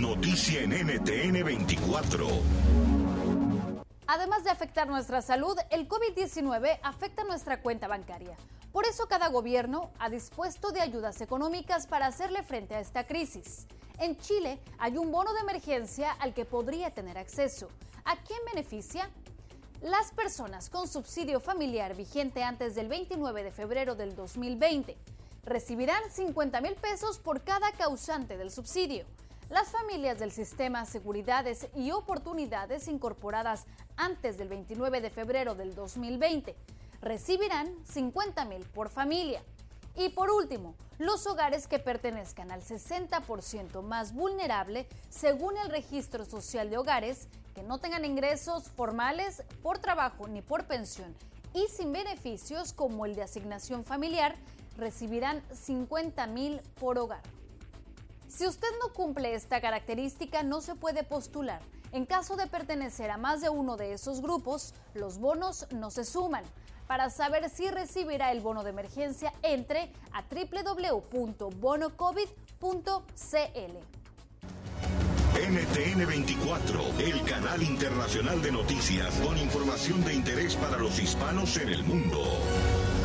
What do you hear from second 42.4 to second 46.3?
al 60% más vulnerable según el registro